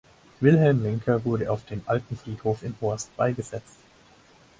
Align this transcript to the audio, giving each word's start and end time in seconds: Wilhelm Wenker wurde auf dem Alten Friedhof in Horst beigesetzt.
Wilhelm 0.39 0.83
Wenker 0.83 1.23
wurde 1.25 1.51
auf 1.51 1.63
dem 1.65 1.83
Alten 1.85 2.17
Friedhof 2.17 2.63
in 2.63 2.73
Horst 2.81 3.15
beigesetzt. 3.17 3.77